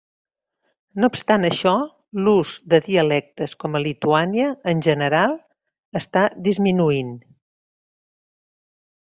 [1.01, 1.73] No obstant això,
[2.27, 5.37] l'ús de dialectes com a Lituània, en general,
[6.03, 7.15] està disminuint.